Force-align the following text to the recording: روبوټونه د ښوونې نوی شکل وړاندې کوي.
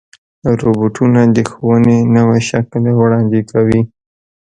روبوټونه 0.61 1.21
د 1.35 1.37
ښوونې 1.51 1.97
نوی 2.15 2.41
شکل 2.49 2.83
وړاندې 2.99 3.41
کوي. 3.51 3.81